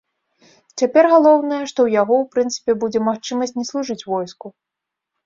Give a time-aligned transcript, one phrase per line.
[0.81, 4.47] Цяпер галоўнае, што ў яго ў прынцыпе будзе магчымасць не служыць у войску.